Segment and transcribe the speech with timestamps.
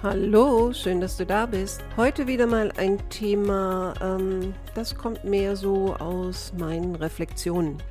[0.00, 1.82] Hallo, schön, dass du da bist.
[1.96, 7.82] Heute wieder mal ein Thema, ähm, das kommt mehr so aus meinen Reflexionen,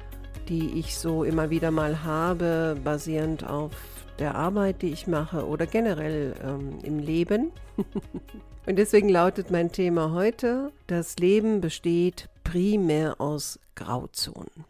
[0.48, 3.74] die ich so immer wieder mal habe, basierend auf
[4.20, 7.52] der Arbeit, die ich mache oder generell ähm, im Leben.
[8.66, 14.64] Und deswegen lautet mein Thema heute, das Leben besteht primär aus Grauzonen.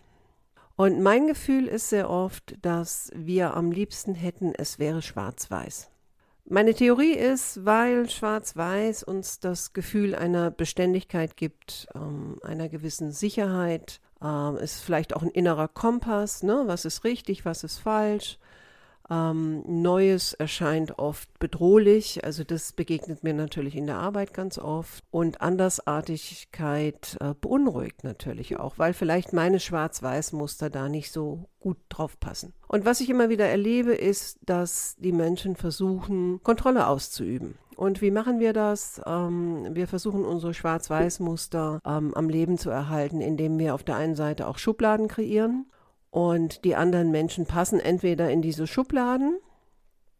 [0.75, 5.91] Und mein Gefühl ist sehr oft, dass wir am liebsten hätten, es wäre schwarz-weiß.
[6.49, 13.99] Meine Theorie ist, weil Schwarz-Weiß uns das Gefühl einer Beständigkeit gibt, ähm, einer gewissen Sicherheit,
[14.23, 16.63] ähm, ist vielleicht auch ein innerer Kompass, ne?
[16.65, 18.39] was ist richtig, was ist falsch,
[19.09, 25.03] ähm, Neues erscheint oft bedrohlich, also das begegnet mir natürlich in der Arbeit ganz oft.
[25.11, 32.19] Und Andersartigkeit äh, beunruhigt natürlich auch, weil vielleicht meine Schwarz-Weiß-Muster da nicht so gut drauf
[32.19, 32.53] passen.
[32.67, 37.57] Und was ich immer wieder erlebe, ist, dass die Menschen versuchen, Kontrolle auszuüben.
[37.75, 38.99] Und wie machen wir das?
[39.05, 44.15] Ähm, wir versuchen unsere Schwarz-Weiß-Muster ähm, am Leben zu erhalten, indem wir auf der einen
[44.15, 45.67] Seite auch Schubladen kreieren
[46.09, 49.39] und die anderen Menschen passen entweder in diese Schubladen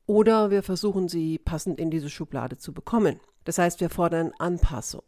[0.05, 3.19] oder wir versuchen sie passend in diese Schublade zu bekommen.
[3.43, 5.03] Das heißt, wir fordern Anpassung.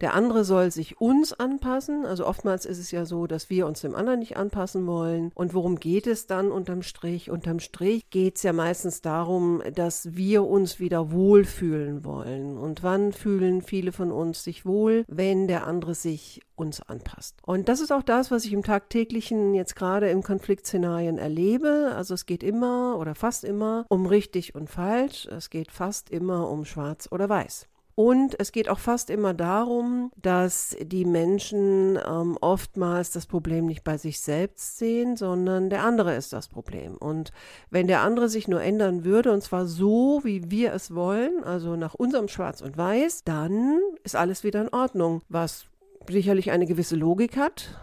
[0.00, 2.04] Der andere soll sich uns anpassen.
[2.04, 5.32] Also oftmals ist es ja so, dass wir uns dem anderen nicht anpassen wollen.
[5.34, 7.30] Und worum geht es dann unterm Strich?
[7.30, 12.58] Unterm Strich geht es ja meistens darum, dass wir uns wieder wohlfühlen wollen.
[12.58, 17.36] Und wann fühlen viele von uns sich wohl, wenn der andere sich uns anpasst.
[17.42, 21.92] Und das ist auch das, was ich im tagtäglichen jetzt gerade im Konfliktszenarien erlebe.
[21.94, 25.26] Also es geht immer oder fast immer um richtig und falsch.
[25.26, 27.68] Es geht fast immer um schwarz oder weiß.
[27.96, 33.84] Und es geht auch fast immer darum, dass die Menschen ähm, oftmals das Problem nicht
[33.84, 36.98] bei sich selbst sehen, sondern der andere ist das Problem.
[36.98, 37.32] Und
[37.70, 41.74] wenn der andere sich nur ändern würde, und zwar so, wie wir es wollen, also
[41.74, 45.64] nach unserem Schwarz und Weiß, dann ist alles wieder in Ordnung, was
[46.06, 47.80] sicherlich eine gewisse Logik hat.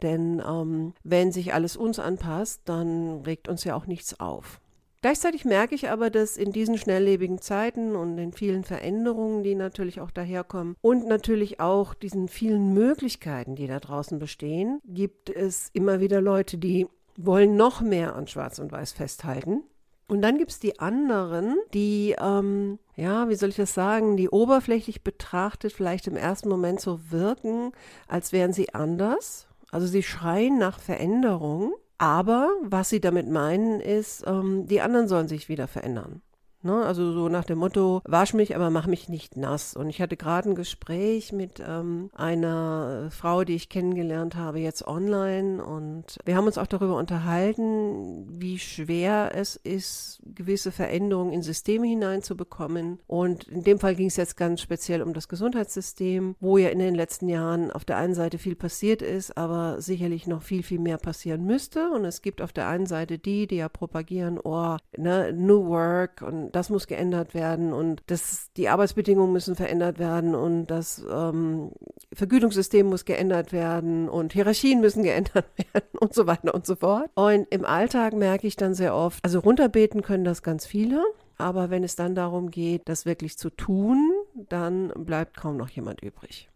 [0.00, 4.59] Denn ähm, wenn sich alles uns anpasst, dann regt uns ja auch nichts auf.
[5.02, 10.00] Gleichzeitig merke ich aber, dass in diesen schnelllebigen Zeiten und den vielen Veränderungen, die natürlich
[10.00, 16.00] auch daherkommen und natürlich auch diesen vielen Möglichkeiten, die da draußen bestehen, gibt es immer
[16.00, 19.62] wieder Leute, die wollen noch mehr an Schwarz und Weiß festhalten.
[20.06, 24.28] Und dann gibt es die anderen, die, ähm, ja, wie soll ich das sagen, die
[24.28, 27.72] oberflächlich betrachtet vielleicht im ersten Moment so wirken,
[28.08, 29.46] als wären sie anders.
[29.70, 35.28] Also sie schreien nach Veränderung aber was sie damit meinen, ist, ähm, die anderen sollen
[35.28, 36.22] sich wieder verändern.
[36.62, 36.84] Ne?
[36.84, 39.74] Also so nach dem Motto, wasch mich, aber mach mich nicht nass.
[39.74, 44.86] Und ich hatte gerade ein Gespräch mit ähm, einer Frau, die ich kennengelernt habe, jetzt
[44.86, 45.64] online.
[45.64, 51.86] Und wir haben uns auch darüber unterhalten, wie schwer es ist, gewisse Veränderungen in Systeme
[51.86, 52.98] hineinzubekommen.
[53.06, 56.78] Und in dem Fall ging es jetzt ganz speziell um das Gesundheitssystem, wo ja in
[56.78, 60.78] den letzten Jahren auf der einen Seite viel passiert ist, aber sicherlich noch viel, viel
[60.78, 61.90] mehr passieren müsste.
[61.90, 66.22] Und es gibt auf der einen Seite die, die ja propagieren, oh, ne, New Work
[66.22, 71.72] und das muss geändert werden und das, die Arbeitsbedingungen müssen verändert werden und das ähm,
[72.12, 77.10] Vergütungssystem muss geändert werden und Hierarchien müssen geändert werden und so weiter und so fort.
[77.14, 81.02] Und im Alltag merke ich dann sehr oft, also runterbeten können das ganz viele.
[81.38, 86.02] Aber wenn es dann darum geht, das wirklich zu tun, dann bleibt kaum noch jemand
[86.02, 86.50] übrig.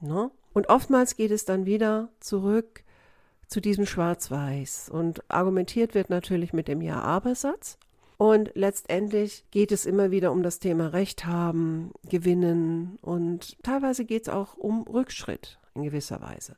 [0.00, 0.30] Ne?
[0.52, 2.84] Und oftmals geht es dann wieder zurück
[3.48, 4.90] zu diesem Schwarz-Weiß.
[4.92, 7.78] Und argumentiert wird natürlich mit dem Ja-Aber-Satz.
[8.18, 14.22] Und letztendlich geht es immer wieder um das Thema Recht haben, gewinnen und teilweise geht
[14.22, 16.56] es auch um Rückschritt in gewisser Weise.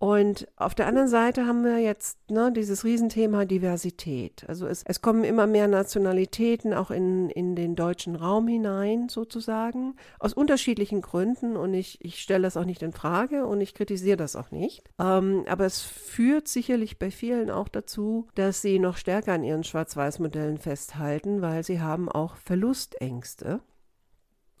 [0.00, 4.44] Und auf der anderen Seite haben wir jetzt ne, dieses Riesenthema Diversität.
[4.46, 9.96] Also es, es kommen immer mehr Nationalitäten auch in, in den deutschen Raum hinein, sozusagen,
[10.20, 11.56] aus unterschiedlichen Gründen.
[11.56, 14.84] Und ich, ich stelle das auch nicht in Frage und ich kritisiere das auch nicht.
[15.00, 19.64] Ähm, aber es führt sicherlich bei vielen auch dazu, dass sie noch stärker an ihren
[19.64, 23.60] Schwarz-Weiß-Modellen festhalten, weil sie haben auch Verlustängste.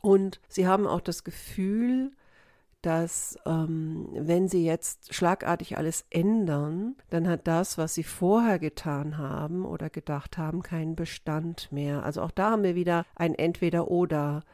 [0.02, 2.10] Und sie haben auch das Gefühl,
[2.82, 9.18] dass ähm, wenn sie jetzt schlagartig alles ändern, dann hat das, was sie vorher getan
[9.18, 12.04] haben oder gedacht haben, keinen Bestand mehr.
[12.04, 14.44] Also auch da haben wir wieder ein Entweder-Oder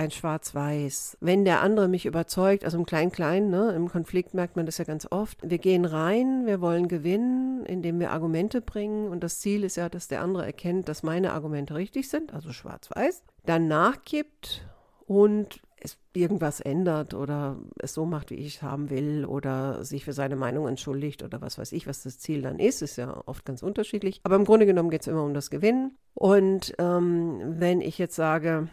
[0.00, 1.18] ein Schwarz-Weiß.
[1.20, 4.84] Wenn der andere mich überzeugt, also im Klein-Klein, ne, im Konflikt merkt man das ja
[4.84, 5.38] ganz oft.
[5.42, 9.90] Wir gehen rein, wir wollen gewinnen, indem wir Argumente bringen und das Ziel ist ja,
[9.90, 14.66] dass der andere erkennt, dass meine Argumente richtig sind, also Schwarz-Weiß, dann nachgibt
[15.06, 20.04] und es irgendwas ändert oder es so macht, wie ich es haben will oder sich
[20.04, 23.22] für seine Meinung entschuldigt oder was weiß ich, was das Ziel dann ist, ist ja
[23.26, 24.20] oft ganz unterschiedlich.
[24.22, 25.96] Aber im Grunde genommen geht es immer um das Gewinnen.
[26.14, 28.68] Und ähm, wenn ich jetzt sage,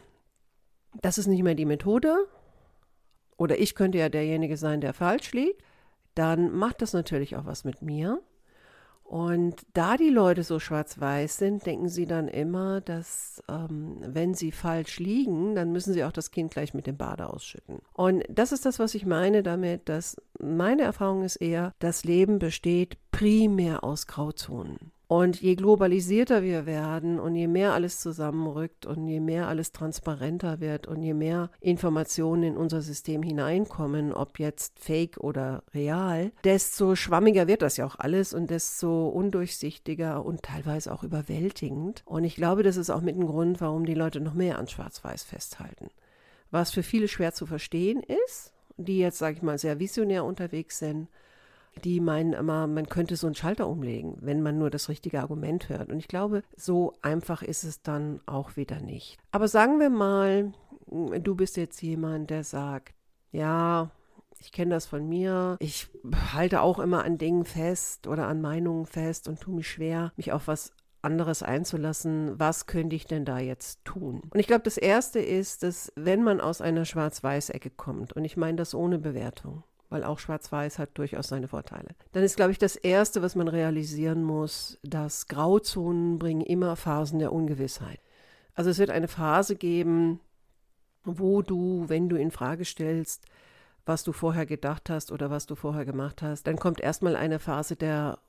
[1.02, 2.16] das ist nicht mehr die Methode
[3.38, 5.62] oder ich könnte ja derjenige sein, der falsch liegt,
[6.16, 8.22] dann macht das natürlich auch was mit mir.
[9.08, 14.52] Und da die Leute so schwarz-weiß sind, denken sie dann immer, dass ähm, wenn sie
[14.52, 17.80] falsch liegen, dann müssen sie auch das Kind gleich mit dem Bade ausschütten.
[17.94, 22.38] Und das ist das, was ich meine damit, dass meine Erfahrung ist eher, das Leben
[22.38, 24.92] besteht primär aus Grauzonen.
[25.08, 30.60] Und je globalisierter wir werden und je mehr alles zusammenrückt und je mehr alles transparenter
[30.60, 36.96] wird und je mehr Informationen in unser System hineinkommen, ob jetzt fake oder real, desto
[36.96, 42.04] schwammiger wird das ja auch alles und desto undurchsichtiger und teilweise auch überwältigend.
[42.06, 44.68] Und ich glaube, das ist auch mit ein Grund, warum die Leute noch mehr an
[44.68, 45.90] Schwarz-Weiß festhalten.
[46.52, 50.80] Was für viele schwer zu verstehen ist, die jetzt, sage ich mal, sehr visionär unterwegs
[50.80, 51.08] sind,
[51.78, 55.70] die meinen immer, man könnte so einen Schalter umlegen, wenn man nur das richtige Argument
[55.70, 55.92] hört.
[55.92, 59.18] Und ich glaube, so einfach ist es dann auch wieder nicht.
[59.32, 60.54] Aber sagen wir mal,
[60.88, 62.94] du bist jetzt jemand, der sagt,
[63.32, 63.92] ja,
[64.40, 65.58] ich kenne das von mir.
[65.60, 65.88] Ich
[66.34, 70.32] halte auch immer an Dingen fest oder an Meinungen fest und tue mich schwer, mich
[70.32, 70.72] auf was
[71.02, 72.40] anderes einzulassen.
[72.40, 74.22] Was könnte ich denn da jetzt tun?
[74.30, 78.38] Und ich glaube, das Erste ist, dass wenn man aus einer Schwarz-Weiß-Ecke kommt, und ich
[78.38, 81.90] meine das ohne Bewertung, weil auch Schwarz-Weiß hat durchaus seine Vorteile.
[82.12, 87.20] Dann ist, glaube ich, das Erste, was man realisieren muss, dass Grauzonen bringen immer Phasen
[87.20, 88.00] der Ungewissheit.
[88.54, 90.20] Also es wird eine Phase geben,
[91.04, 93.26] wo du, wenn du in Frage stellst,
[93.86, 97.40] was du vorher gedacht hast oder was du vorher gemacht hast, dann kommt erstmal eine
[97.40, 98.20] Phase der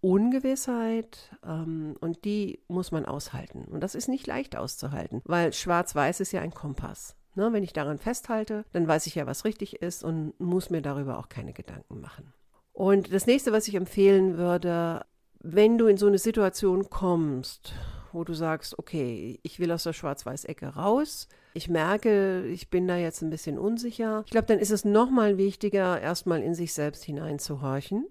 [0.00, 3.64] Ungewissheit ähm, und die muss man aushalten.
[3.64, 7.14] Und das ist nicht leicht auszuhalten, weil Schwarz-Weiß ist ja ein Kompass.
[7.34, 10.82] Ne, wenn ich daran festhalte, dann weiß ich ja, was richtig ist und muss mir
[10.82, 12.32] darüber auch keine Gedanken machen.
[12.72, 15.04] Und das nächste, was ich empfehlen würde,
[15.40, 17.74] wenn du in so eine Situation kommst,
[18.12, 22.96] wo du sagst, okay, ich will aus der Schwarz-Weiß-Ecke raus, ich merke, ich bin da
[22.96, 27.04] jetzt ein bisschen unsicher, ich glaube, dann ist es nochmal wichtiger, erstmal in sich selbst
[27.04, 28.06] hineinzuhorchen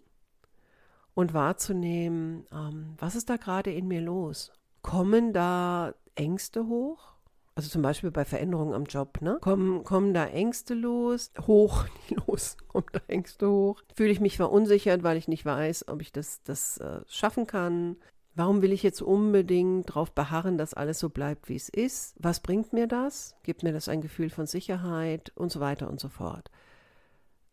[1.13, 4.51] und wahrzunehmen, ähm, was ist da gerade in mir los?
[4.81, 7.10] Kommen da Ängste hoch?
[7.53, 9.37] Also zum Beispiel bei Veränderungen am Job, ne?
[9.41, 11.85] Kommen, kommen da Ängste los, hoch,
[12.27, 13.81] los, kommen da Ängste hoch.
[13.93, 17.97] Fühle ich mich verunsichert, weil ich nicht weiß, ob ich das, das äh, schaffen kann.
[18.33, 22.15] Warum will ich jetzt unbedingt darauf beharren, dass alles so bleibt, wie es ist?
[22.17, 23.35] Was bringt mir das?
[23.43, 26.49] Gibt mir das ein Gefühl von Sicherheit und so weiter und so fort.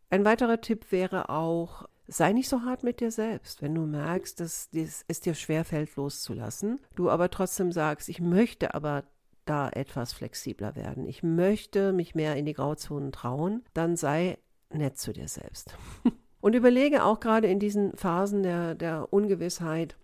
[0.09, 4.39] Ein weiterer Tipp wäre auch, sei nicht so hart mit dir selbst, wenn du merkst,
[4.39, 9.03] dass es dir schwerfällt loszulassen, du aber trotzdem sagst, ich möchte aber
[9.49, 11.07] da etwas flexibler werden.
[11.07, 14.37] Ich möchte mich mehr in die Grauzonen trauen, dann sei
[14.71, 15.75] nett zu dir selbst.
[16.41, 19.97] Und überlege auch gerade in diesen Phasen der, der Ungewissheit,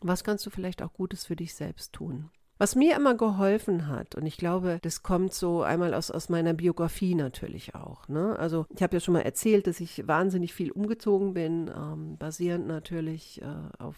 [0.00, 2.30] was kannst du vielleicht auch Gutes für dich selbst tun?
[2.58, 6.54] Was mir immer geholfen hat, und ich glaube, das kommt so einmal aus, aus meiner
[6.54, 8.08] Biografie natürlich auch.
[8.08, 8.38] Ne?
[8.38, 12.66] Also ich habe ja schon mal erzählt, dass ich wahnsinnig viel umgezogen bin, ähm, basierend
[12.66, 13.46] natürlich äh,
[13.78, 13.96] auf,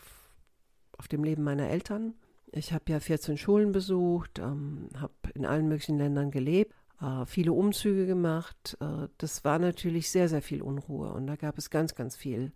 [0.96, 2.14] auf dem Leben meiner Eltern.
[2.52, 7.52] Ich habe ja 14 Schulen besucht, ähm, habe in allen möglichen Ländern gelebt, äh, viele
[7.52, 8.76] Umzüge gemacht.
[8.80, 12.52] Äh, das war natürlich sehr, sehr viel Unruhe und da gab es ganz, ganz viel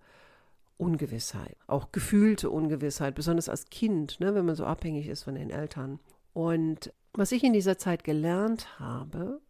[0.78, 5.50] Ungewissheit, auch gefühlte Ungewissheit, besonders als Kind, ne, wenn man so abhängig ist von den
[5.50, 6.00] Eltern.
[6.32, 9.40] Und was ich in dieser Zeit gelernt habe,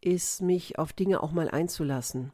[0.00, 2.32] ist, mich auf Dinge auch mal einzulassen.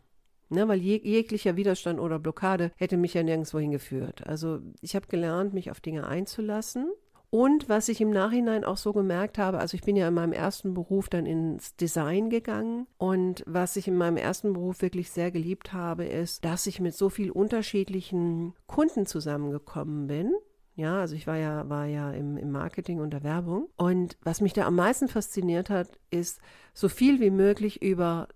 [0.51, 4.27] Ne, weil jeg jeglicher Widerstand oder Blockade hätte mich ja nirgendwo hingeführt.
[4.27, 6.93] Also ich habe gelernt, mich auf Dinge einzulassen
[7.35, 10.33] und was ich im Nachhinein auch so gemerkt habe, also ich bin ja in meinem
[10.33, 15.33] ersten Beruf dann ins Design gegangen und was ich in meinem ersten Beruf wirklich sehr
[15.33, 20.33] geliebt habe, ist, dass ich mit so vielen unterschiedlichen Kunden zusammengekommen bin.
[20.77, 23.69] Ja, also ich war ja, war ja im, im Marketing und der Werbung.
[23.77, 26.41] Und was mich da am meisten fasziniert hat, ist,
[26.73, 28.29] so viel wie möglich über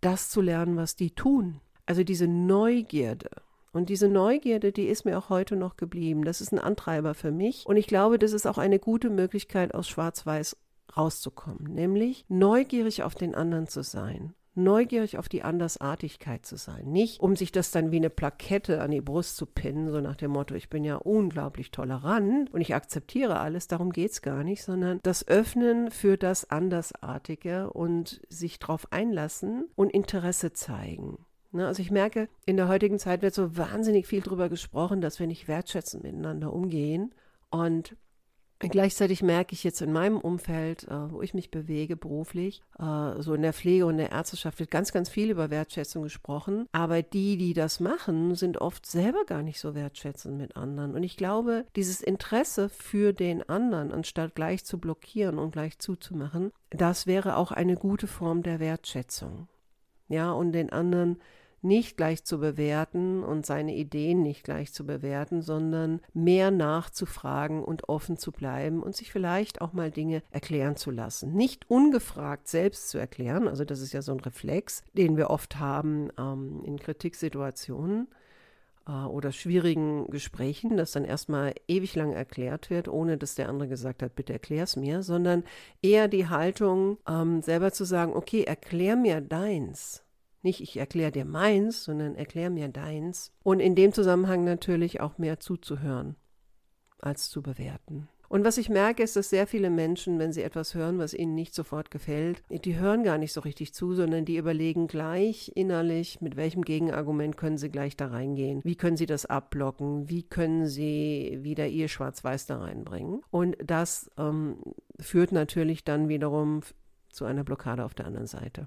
[0.00, 1.60] das zu lernen, was die tun.
[1.84, 3.28] Also diese Neugierde.
[3.72, 6.24] Und diese Neugierde, die ist mir auch heute noch geblieben.
[6.24, 7.64] Das ist ein Antreiber für mich.
[7.66, 10.56] Und ich glaube, das ist auch eine gute Möglichkeit, aus Schwarz-Weiß
[10.96, 11.74] rauszukommen.
[11.74, 14.34] Nämlich neugierig auf den anderen zu sein.
[14.58, 16.90] neugierig auf die Andersartigkeit zu sein.
[16.90, 20.16] Nicht, um sich das dann wie eine Plakette an die Brust zu pinnen, so nach
[20.16, 24.44] dem Motto, ich bin ja unglaublich tolerant und ich akzeptiere alles, darum geht es gar
[24.44, 31.18] nicht, sondern das Öffnen für das Andersartige und sich darauf einlassen und Interesse zeigen.
[31.50, 35.18] Ne, also ich merke, in der heutigen Zeit wird so wahnsinnig viel darüber gesprochen, dass
[35.18, 37.14] wir nicht wertschätzend miteinander umgehen.
[37.50, 37.96] Und
[38.60, 43.34] Gleichzeitig merke ich jetzt in meinem Umfeld, äh, wo ich mich bewege beruflich, äh, so
[43.34, 46.66] in der Pflege und der Ärzteschaft wird ganz, ganz viel über Wertschätzung gesprochen.
[46.72, 50.96] Aber die, die das machen, sind oft selber gar nicht so wertschätzend mit anderen.
[50.96, 56.50] Und ich glaube, dieses Interesse für den anderen, anstatt gleich zu blockieren und gleich zuzumachen,
[56.70, 59.46] das wäre auch eine gute Form der Wertschätzung.
[60.08, 61.18] Ja, und den anderen
[61.62, 67.88] nicht gleich zu bewerten und seine Ideen nicht gleich zu bewerten, sondern mehr nachzufragen und
[67.88, 71.34] offen zu bleiben und sich vielleicht auch mal Dinge erklären zu lassen.
[71.34, 75.58] Nicht ungefragt selbst zu erklären, also das ist ja so ein Reflex, den wir oft
[75.58, 78.08] haben ähm, in Kritiksituationen
[78.88, 83.68] äh, oder schwierigen Gesprächen, dass dann erstmal ewig lang erklärt wird, ohne dass der andere
[83.68, 85.44] gesagt hat, bitte erklär es mir, sondern
[85.82, 90.02] eher die Haltung, ähm, selber zu sagen, okay, erklär mir deins.
[90.48, 93.34] Nicht ich erkläre dir meins, sondern erklär mir deins.
[93.42, 96.16] Und in dem Zusammenhang natürlich auch mehr zuzuhören
[97.00, 98.08] als zu bewerten.
[98.30, 101.34] Und was ich merke, ist, dass sehr viele Menschen, wenn sie etwas hören, was ihnen
[101.34, 106.22] nicht sofort gefällt, die hören gar nicht so richtig zu, sondern die überlegen gleich innerlich,
[106.22, 108.62] mit welchem Gegenargument können sie gleich da reingehen.
[108.64, 110.08] Wie können sie das abblocken?
[110.08, 113.20] Wie können sie wieder ihr Schwarz-Weiß da reinbringen?
[113.30, 114.56] Und das ähm,
[114.98, 116.62] führt natürlich dann wiederum
[117.10, 118.66] zu einer Blockade auf der anderen Seite.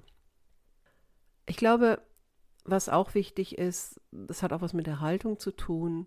[1.46, 2.00] Ich glaube,
[2.64, 6.06] was auch wichtig ist, das hat auch was mit der Haltung zu tun,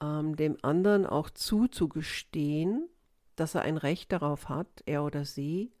[0.00, 2.88] ähm, dem anderen auch zuzugestehen,
[3.36, 5.72] dass er ein Recht darauf hat, er oder sie,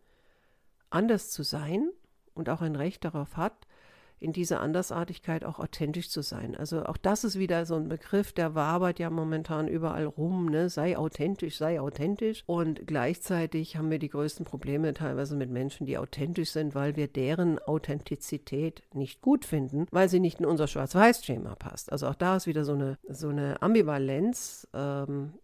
[0.90, 1.90] anders zu sein
[2.34, 3.65] und auch ein Recht darauf hat,
[4.18, 6.56] in dieser Andersartigkeit auch authentisch zu sein.
[6.56, 10.68] Also auch das ist wieder so ein Begriff, der wabert ja momentan überall rum, ne?
[10.68, 12.42] sei authentisch, sei authentisch.
[12.46, 17.08] Und gleichzeitig haben wir die größten Probleme teilweise mit Menschen, die authentisch sind, weil wir
[17.08, 21.92] deren Authentizität nicht gut finden, weil sie nicht in unser Schwarz-Weiß-Schema passt.
[21.92, 24.68] Also auch da ist wieder so eine, so eine Ambivalenz.
[24.74, 25.34] Ähm,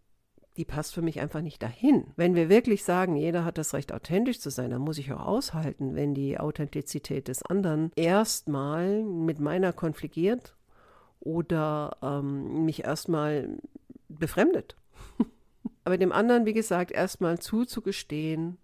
[0.57, 2.05] die passt für mich einfach nicht dahin.
[2.15, 5.25] Wenn wir wirklich sagen, jeder hat das Recht, authentisch zu sein, dann muss ich auch
[5.25, 10.55] aushalten, wenn die Authentizität des anderen erstmal mit meiner konfligiert
[11.19, 13.49] oder ähm, mich erstmal
[14.09, 14.75] befremdet.
[15.83, 18.57] Aber dem anderen, wie gesagt, erstmal zuzugestehen,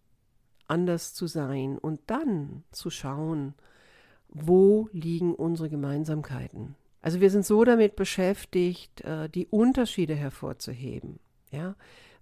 [0.68, 3.56] anders zu sein und dann zu schauen,
[4.28, 6.76] wo liegen unsere Gemeinsamkeiten.
[7.02, 11.20] Also wir sind so damit beschäftigt, äh, die Unterschiede hervorzuheben
[11.52, 11.76] ja,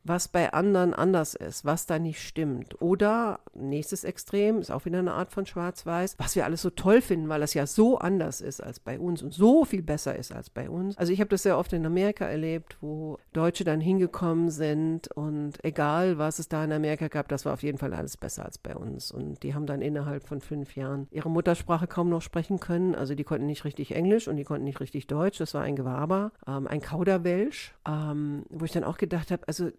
[0.08, 2.82] was bei anderen anders ist, was da nicht stimmt.
[2.82, 7.02] Oder nächstes Extrem ist auch wieder eine Art von Schwarz-Weiß, was wir alles so toll
[7.02, 10.34] finden, weil das ja so anders ist als bei uns und so viel besser ist
[10.34, 10.98] als bei uns.
[10.98, 15.64] Also ich habe das sehr oft in Amerika erlebt, wo Deutsche dann hingekommen sind und
[15.64, 18.58] egal, was es da in Amerika gab, das war auf jeden Fall alles besser als
[18.58, 19.12] bei uns.
[19.12, 22.96] Und die haben dann innerhalb von fünf Jahren ihre Muttersprache kaum noch sprechen können.
[22.96, 25.38] Also die konnten nicht richtig Englisch und die konnten nicht richtig Deutsch.
[25.40, 29.70] Das war ein Gewaber, ähm, ein Kauderwelsch, ähm, wo ich dann auch gedacht habe, also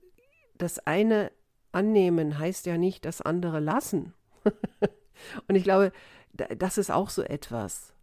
[0.59, 1.33] das eine
[1.73, 4.15] annehmen heißt ja nicht das andere lassen.
[5.49, 5.93] und ich glaube,
[6.33, 7.95] das ist auch so etwas.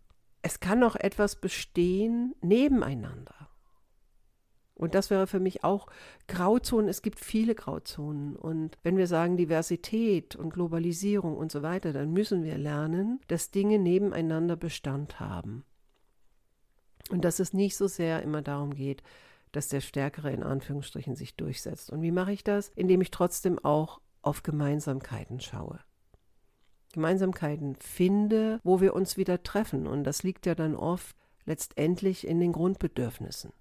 [0.41, 3.50] Es kann noch etwas bestehen nebeneinander.
[4.75, 5.88] Und das wäre für mich auch
[6.27, 6.89] Grauzonen.
[6.89, 8.35] Es gibt viele Grauzonen.
[8.35, 13.51] Und wenn wir sagen Diversität und Globalisierung und so weiter, dann müssen wir lernen, dass
[13.51, 15.63] Dinge nebeneinander Bestand haben.
[17.09, 19.01] Und dass es nicht so sehr immer darum geht,
[19.55, 21.89] dass der Stärkere in Anführungsstrichen sich durchsetzt.
[21.89, 22.69] Und wie mache ich das?
[22.75, 25.79] Indem ich trotzdem auch auf Gemeinsamkeiten schaue.
[26.93, 29.85] Gemeinsamkeiten finde, wo wir uns wieder treffen.
[29.88, 33.51] Und das liegt ja dann oft letztendlich in den Grundbedürfnissen.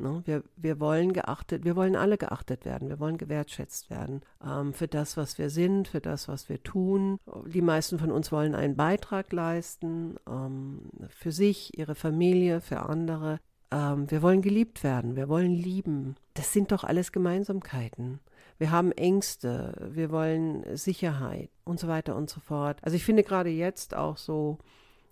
[0.00, 0.22] Ne?
[0.24, 4.88] Wir, wir wollen geachtet, wir wollen alle geachtet werden, wir wollen gewertschätzt werden ähm, für
[4.88, 7.18] das, was wir sind, für das, was wir tun.
[7.46, 13.40] Die meisten von uns wollen einen Beitrag leisten, ähm, für sich, ihre Familie, für andere.
[13.70, 16.16] Ähm, wir wollen geliebt werden, wir wollen lieben.
[16.34, 18.20] Das sind doch alles Gemeinsamkeiten.
[18.58, 22.78] Wir haben Ängste, wir wollen Sicherheit und so weiter und so fort.
[22.82, 24.58] Also ich finde gerade jetzt auch so,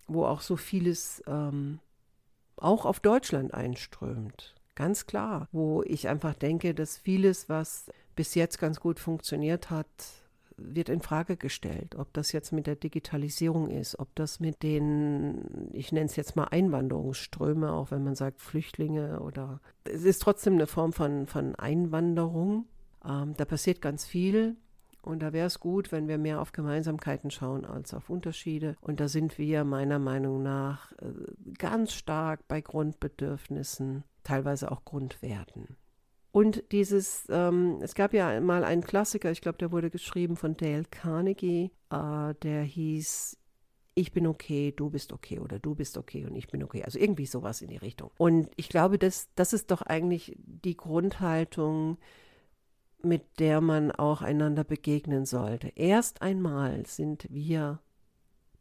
[0.06, 1.78] wo auch so vieles ähm,
[2.56, 4.54] auch auf Deutschland einströmt.
[4.74, 9.86] Ganz klar, wo ich einfach denke, dass vieles, was bis jetzt ganz gut funktioniert hat,
[10.58, 15.70] wird in Frage gestellt, ob das jetzt mit der Digitalisierung ist, ob das mit den,
[15.72, 20.54] ich nenne es jetzt mal Einwanderungsströme, auch wenn man sagt Flüchtlinge oder es ist trotzdem
[20.54, 22.66] eine Form von, von Einwanderung.
[23.04, 24.56] Ähm, da passiert ganz viel
[25.02, 28.76] Und da wäre es gut, wenn wir mehr auf Gemeinsamkeiten schauen als auf Unterschiede.
[28.80, 31.06] Und da sind wir meiner Meinung nach äh,
[31.56, 35.76] ganz stark bei Grundbedürfnissen, teilweise auch Grundwerten.
[36.38, 40.56] Und dieses, ähm, es gab ja mal einen Klassiker, ich glaube, der wurde geschrieben von
[40.56, 43.36] Dale Carnegie, äh, der hieß
[43.96, 46.84] ich bin okay, du bist okay oder du bist okay und ich bin okay.
[46.84, 48.12] Also irgendwie sowas in die Richtung.
[48.18, 51.98] Und ich glaube, das, das ist doch eigentlich die Grundhaltung,
[53.02, 55.72] mit der man auch einander begegnen sollte.
[55.74, 57.80] Erst einmal sind wir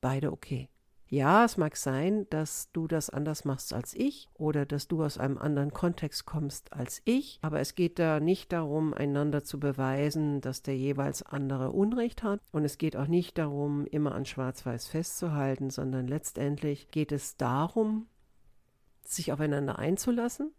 [0.01, 0.67] beide okay.
[1.09, 5.17] Ja, es mag sein, dass du das anders machst als ich oder dass du aus
[5.17, 10.41] einem anderen Kontext kommst als ich, aber es geht da nicht darum, einander zu beweisen,
[10.41, 12.41] dass der jeweils andere Unrecht hat.
[12.51, 18.07] Und es geht auch nicht darum, immer an Schwarz-Weiß festzuhalten, sondern letztendlich geht es darum,
[19.05, 20.51] sich aufeinander einzulassen,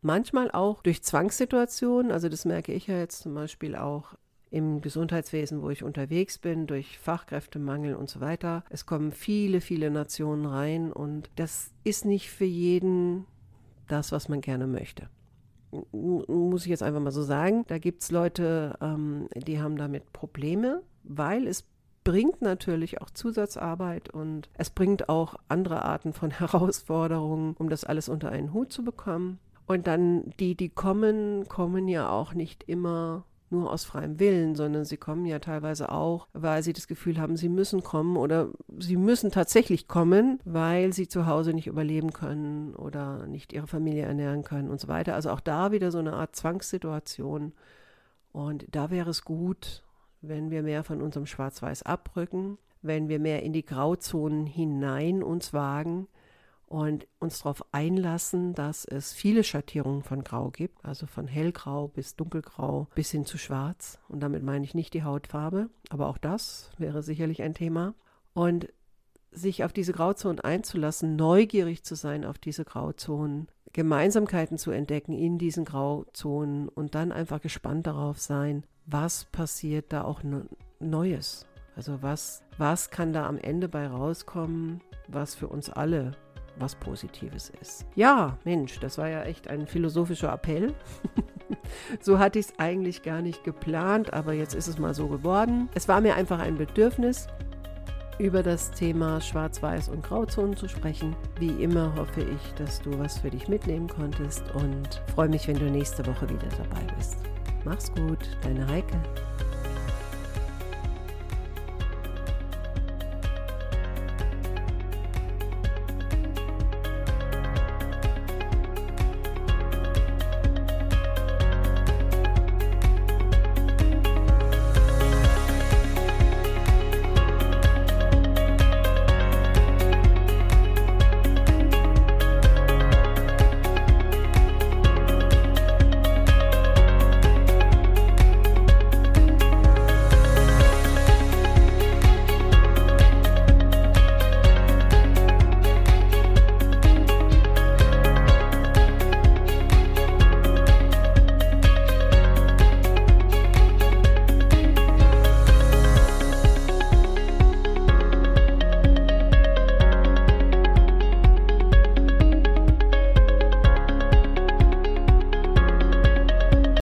[0.00, 4.14] manchmal auch durch Zwangssituationen, also das merke ich ja jetzt zum Beispiel auch
[4.54, 8.62] im Gesundheitswesen, wo ich unterwegs bin, durch Fachkräftemangel und so weiter.
[8.70, 13.26] Es kommen viele, viele Nationen rein und das ist nicht für jeden
[13.88, 15.08] das, was man gerne möchte.
[15.90, 17.64] Muss ich jetzt einfach mal so sagen.
[17.66, 21.64] Da gibt es Leute, ähm, die haben damit Probleme, weil es
[22.04, 28.08] bringt natürlich auch Zusatzarbeit und es bringt auch andere Arten von Herausforderungen, um das alles
[28.08, 29.40] unter einen Hut zu bekommen.
[29.66, 34.84] Und dann die, die kommen, kommen ja auch nicht immer nur aus freiem Willen, sondern
[34.84, 38.96] sie kommen ja teilweise auch, weil sie das Gefühl haben, sie müssen kommen oder sie
[38.96, 44.42] müssen tatsächlich kommen, weil sie zu Hause nicht überleben können oder nicht ihre Familie ernähren
[44.42, 45.14] können und so weiter.
[45.14, 47.52] Also auch da wieder so eine Art Zwangssituation.
[48.32, 49.82] Und da wäre es gut,
[50.20, 55.52] wenn wir mehr von unserem Schwarz-Weiß abrücken, wenn wir mehr in die Grauzonen hinein uns
[55.52, 56.08] wagen,
[56.66, 62.16] und uns darauf einlassen, dass es viele Schattierungen von Grau gibt, also von hellgrau bis
[62.16, 63.98] dunkelgrau bis hin zu schwarz.
[64.08, 67.94] Und damit meine ich nicht die Hautfarbe, aber auch das wäre sicherlich ein Thema.
[68.32, 68.68] Und
[69.30, 75.38] sich auf diese Grauzonen einzulassen, neugierig zu sein auf diese Grauzonen, Gemeinsamkeiten zu entdecken in
[75.38, 80.22] diesen Grauzonen und dann einfach gespannt darauf sein, was passiert da auch
[80.78, 81.46] Neues.
[81.76, 86.12] Also was, was kann da am Ende bei rauskommen, was für uns alle
[86.56, 87.86] was Positives ist.
[87.94, 90.74] Ja, Mensch, das war ja echt ein philosophischer Appell.
[92.00, 95.68] so hatte ich es eigentlich gar nicht geplant, aber jetzt ist es mal so geworden.
[95.74, 97.26] Es war mir einfach ein Bedürfnis,
[98.18, 101.16] über das Thema Schwarz-Weiß und Grauzonen zu sprechen.
[101.38, 105.58] Wie immer hoffe ich, dass du was für dich mitnehmen konntest und freue mich, wenn
[105.58, 107.16] du nächste Woche wieder dabei bist.
[107.64, 109.00] Mach's gut, deine Heike.